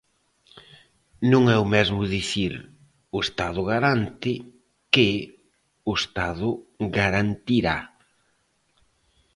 [1.31, 2.53] Non é o mesmo dicir
[3.15, 4.33] "o Estado garante"
[4.93, 5.09] que
[5.91, 6.49] "o Estado
[6.99, 7.77] garantirá".